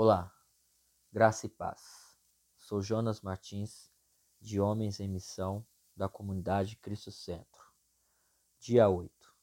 [0.00, 0.32] Olá,
[1.12, 2.16] graça e paz.
[2.56, 3.90] Sou Jonas Martins,
[4.40, 7.64] de Homens em Missão, da comunidade Cristo Centro.
[8.60, 9.34] Dia 8.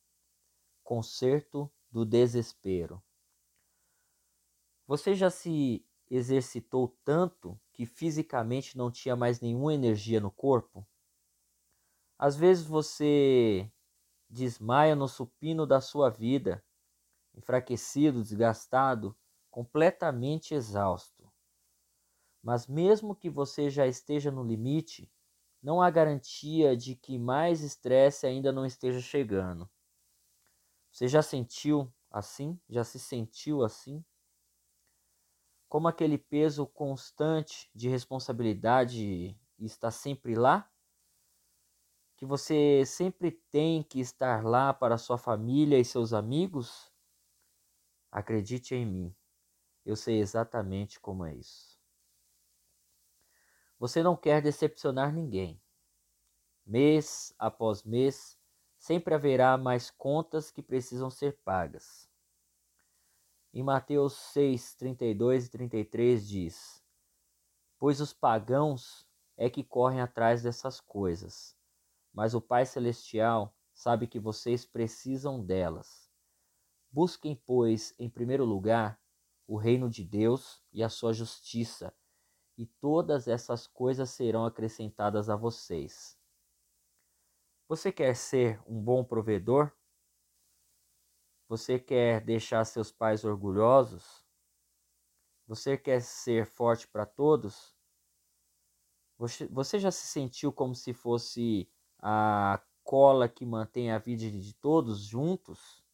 [0.82, 3.04] Concerto do Desespero.
[4.88, 10.88] Você já se exercitou tanto que fisicamente não tinha mais nenhuma energia no corpo?
[12.18, 13.70] Às vezes você
[14.30, 16.64] desmaia no supino da sua vida,
[17.34, 19.14] enfraquecido, desgastado,
[19.56, 21.32] completamente exausto.
[22.44, 25.10] Mas mesmo que você já esteja no limite,
[25.64, 29.70] não há garantia de que mais estresse ainda não esteja chegando.
[30.92, 32.60] Você já sentiu assim?
[32.68, 34.04] Já se sentiu assim?
[35.70, 40.70] Como aquele peso constante de responsabilidade está sempre lá?
[42.18, 46.94] Que você sempre tem que estar lá para sua família e seus amigos?
[48.12, 49.16] Acredite em mim,
[49.86, 51.80] eu sei exatamente como é isso.
[53.78, 55.62] Você não quer decepcionar ninguém.
[56.66, 58.40] Mês após mês,
[58.78, 62.10] sempre haverá mais contas que precisam ser pagas.
[63.54, 66.84] Em Mateus 6, 32 e 33 diz:
[67.78, 69.08] Pois os pagãos
[69.38, 71.56] é que correm atrás dessas coisas,
[72.12, 76.10] mas o Pai Celestial sabe que vocês precisam delas.
[76.90, 79.00] Busquem, pois, em primeiro lugar
[79.48, 81.94] o reino de Deus e a sua justiça,
[82.58, 86.18] e todas essas coisas serão acrescentadas a vocês.
[87.68, 89.72] Você quer ser um bom provedor?
[91.48, 94.26] Você quer deixar seus pais orgulhosos?
[95.48, 97.76] Você quer ser forte para todos?
[99.18, 105.00] Você, já se sentiu como se fosse a cola que mantém a vida de todos
[105.02, 105.85] juntos?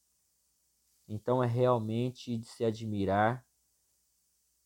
[1.14, 3.46] Então é realmente de se admirar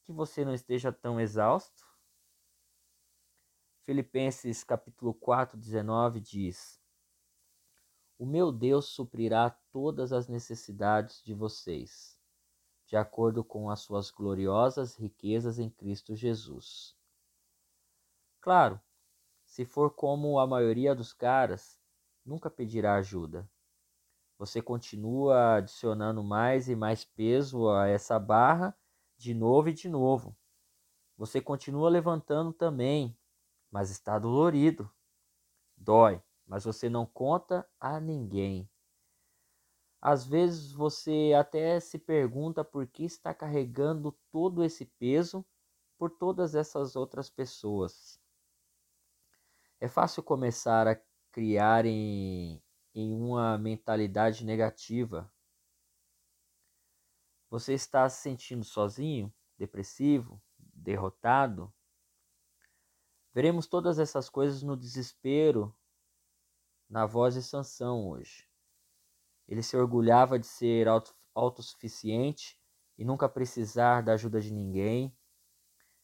[0.04, 1.84] que você não esteja tão exausto.
[3.84, 6.80] Filipenses capítulo 4, 19 diz:
[8.16, 12.16] O meu Deus suprirá todas as necessidades de vocês,
[12.86, 16.96] de acordo com as suas gloriosas riquezas em Cristo Jesus.
[18.40, 18.80] Claro,
[19.44, 21.82] se for como a maioria dos caras,
[22.24, 23.50] nunca pedirá ajuda
[24.38, 28.78] você continua adicionando mais e mais peso a essa barra
[29.18, 30.36] de novo e de novo.
[31.18, 33.18] Você continua levantando também,
[33.72, 34.92] mas está dolorido.
[35.78, 38.70] Dói, mas você não conta a ninguém.
[40.02, 45.46] Às vezes você até se pergunta por que está carregando todo esse peso
[45.98, 48.20] por todas essas outras pessoas.
[49.80, 51.00] É fácil começar a
[51.32, 52.62] criar em
[52.96, 55.30] em uma mentalidade negativa.
[57.50, 61.72] Você está se sentindo sozinho, depressivo, derrotado?
[63.34, 65.76] Veremos todas essas coisas no desespero
[66.90, 68.48] na voz de Sansão hoje.
[69.46, 70.88] Ele se orgulhava de ser
[71.34, 72.58] autossuficiente
[72.98, 75.14] e nunca precisar da ajuda de ninguém.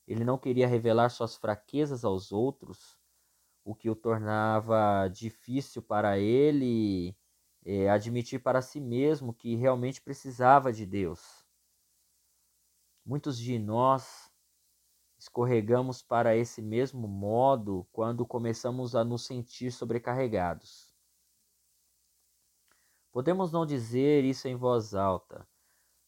[0.05, 3.00] Ele não queria revelar suas fraquezas aos outros
[3.63, 7.15] o que o tornava difícil para ele
[7.63, 11.45] é, admitir para si mesmo que realmente precisava de Deus.
[13.05, 14.31] Muitos de nós
[15.17, 20.91] escorregamos para esse mesmo modo quando começamos a nos sentir sobrecarregados.
[23.11, 25.47] Podemos não dizer isso em voz alta,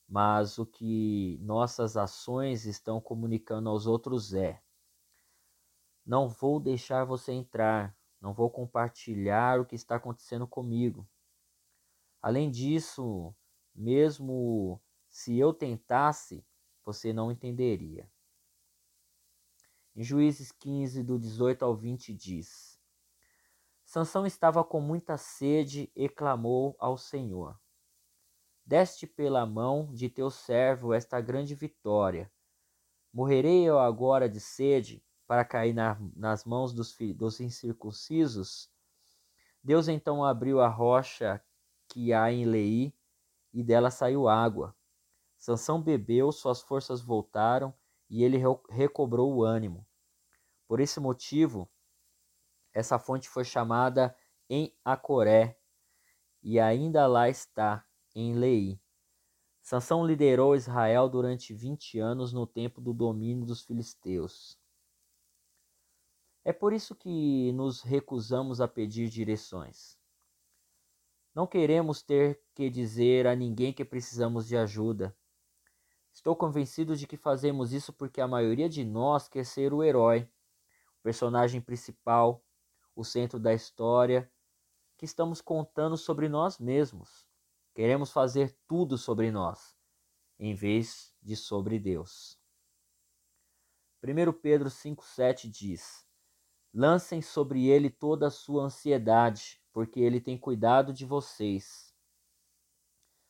[0.07, 4.61] mas o que nossas ações estão comunicando aos outros é:
[6.05, 11.07] não vou deixar você entrar, não vou compartilhar o que está acontecendo comigo.
[12.21, 13.35] Além disso,
[13.73, 16.45] mesmo se eu tentasse,
[16.83, 18.09] você não entenderia.
[19.95, 22.79] Em Juízes 15, do 18 ao 20, diz:
[23.85, 27.59] Sansão estava com muita sede e clamou ao Senhor:
[28.65, 32.31] Deste pela mão de teu servo esta grande vitória.
[33.13, 35.05] Morrerei eu agora de sede?
[35.33, 38.69] Para cair na, nas mãos dos, dos incircuncisos,
[39.63, 41.43] Deus então abriu a rocha
[41.87, 42.93] que há em Lei
[43.51, 44.75] e dela saiu água.
[45.35, 47.73] Sansão bebeu, suas forças voltaram
[48.07, 48.37] e ele
[48.69, 49.87] recobrou o ânimo.
[50.67, 51.67] Por esse motivo,
[52.71, 54.15] essa fonte foi chamada
[54.47, 55.57] em Acoré
[56.43, 57.83] e ainda lá está,
[58.13, 58.79] em Lei.
[59.63, 64.61] Sansão liderou Israel durante 20 anos no tempo do domínio dos filisteus.
[66.45, 69.97] É por isso que nos recusamos a pedir direções.
[71.33, 75.15] Não queremos ter que dizer a ninguém que precisamos de ajuda.
[76.11, 80.29] Estou convencido de que fazemos isso porque a maioria de nós quer ser o herói,
[80.99, 82.45] o personagem principal,
[82.93, 84.29] o centro da história
[84.97, 87.25] que estamos contando sobre nós mesmos.
[87.73, 89.75] Queremos fazer tudo sobre nós,
[90.37, 92.37] em vez de sobre Deus.
[94.03, 96.05] 1 Pedro 5,7 diz:
[96.73, 101.93] Lancem sobre ele toda a sua ansiedade, porque ele tem cuidado de vocês.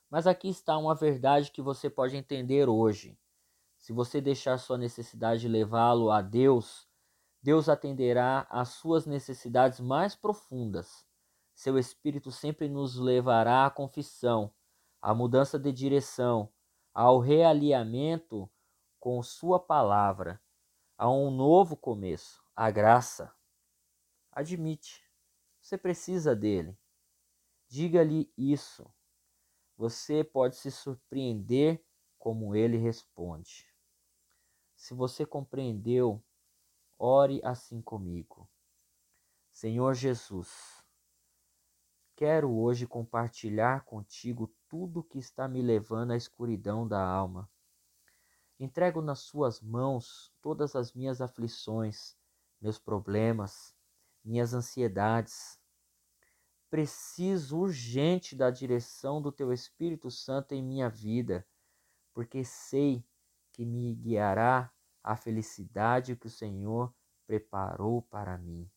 [0.10, 3.20] Mas aqui está uma verdade que você pode entender hoje.
[3.78, 6.88] Se você deixar sua necessidade levá-lo a Deus,
[7.42, 11.06] Deus atenderá às suas necessidades mais profundas.
[11.54, 14.54] Seu Espírito sempre nos levará à confissão,
[15.02, 16.50] à mudança de direção,
[16.94, 18.50] ao realinhamento
[19.00, 20.42] com Sua palavra,
[20.98, 23.34] a um novo começo, a graça.
[24.32, 25.04] Admite,
[25.62, 26.78] você precisa dele.
[27.68, 28.92] Diga-lhe isso.
[29.76, 31.84] Você pode se surpreender
[32.20, 33.68] como ele responde.
[34.76, 36.24] Se você compreendeu,
[36.98, 38.50] ore assim comigo.
[39.52, 40.84] Senhor Jesus,
[42.16, 47.50] quero hoje compartilhar contigo tudo que está me levando à escuridão da alma.
[48.60, 52.16] Entrego nas Suas mãos todas as minhas aflições,
[52.64, 53.76] meus problemas,
[54.24, 55.62] minhas ansiedades
[56.74, 61.48] preciso urgente da direção do Teu Espírito Santo em minha vida,
[62.12, 63.06] porque sei
[63.52, 64.74] que me guiará
[65.04, 66.92] à felicidade que o Senhor
[67.28, 68.68] preparou para mim.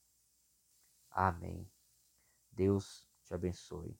[1.10, 1.66] Amém.
[2.52, 3.98] Deus te abençoe.